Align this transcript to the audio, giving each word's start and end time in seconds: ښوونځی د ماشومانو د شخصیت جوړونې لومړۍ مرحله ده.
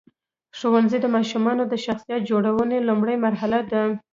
ښوونځی 0.57 0.97
د 1.01 1.07
ماشومانو 1.15 1.63
د 1.67 1.73
شخصیت 1.85 2.21
جوړونې 2.29 2.77
لومړۍ 2.87 3.15
مرحله 3.25 3.59
ده. 3.71 3.83